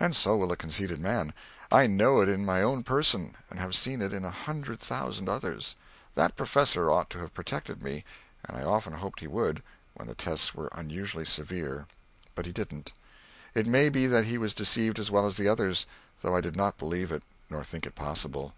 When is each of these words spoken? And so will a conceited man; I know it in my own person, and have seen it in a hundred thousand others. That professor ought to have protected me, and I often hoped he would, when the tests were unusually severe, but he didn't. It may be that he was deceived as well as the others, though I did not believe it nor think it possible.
And 0.00 0.16
so 0.16 0.38
will 0.38 0.50
a 0.52 0.56
conceited 0.56 0.98
man; 0.98 1.34
I 1.70 1.86
know 1.86 2.22
it 2.22 2.30
in 2.30 2.46
my 2.46 2.62
own 2.62 2.82
person, 2.82 3.34
and 3.50 3.60
have 3.60 3.74
seen 3.74 4.00
it 4.00 4.10
in 4.10 4.24
a 4.24 4.30
hundred 4.30 4.80
thousand 4.80 5.28
others. 5.28 5.76
That 6.14 6.34
professor 6.34 6.90
ought 6.90 7.10
to 7.10 7.18
have 7.18 7.34
protected 7.34 7.82
me, 7.82 8.06
and 8.42 8.56
I 8.56 8.62
often 8.62 8.94
hoped 8.94 9.20
he 9.20 9.26
would, 9.26 9.62
when 9.92 10.08
the 10.08 10.14
tests 10.14 10.54
were 10.54 10.70
unusually 10.72 11.26
severe, 11.26 11.86
but 12.34 12.46
he 12.46 12.52
didn't. 12.52 12.94
It 13.54 13.66
may 13.66 13.90
be 13.90 14.06
that 14.06 14.24
he 14.24 14.38
was 14.38 14.54
deceived 14.54 14.98
as 14.98 15.10
well 15.10 15.26
as 15.26 15.36
the 15.36 15.48
others, 15.48 15.86
though 16.22 16.34
I 16.34 16.40
did 16.40 16.56
not 16.56 16.78
believe 16.78 17.12
it 17.12 17.22
nor 17.50 17.62
think 17.62 17.84
it 17.84 17.94
possible. 17.94 18.54